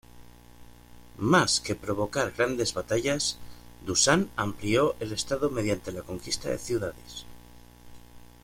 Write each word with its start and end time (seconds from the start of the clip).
Más 1.19 1.59
que 1.59 1.75
provocar 1.75 2.31
grandes 2.35 2.73
batallas, 2.73 3.37
Dušan 3.85 4.31
amplió 4.35 4.95
el 4.99 5.11
estado 5.11 5.51
mediante 5.51 5.91
la 5.91 6.01
conquista 6.01 6.49
de 6.49 6.57
ciudades. 6.57 7.27